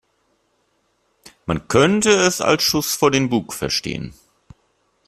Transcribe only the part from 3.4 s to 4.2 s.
verstehen.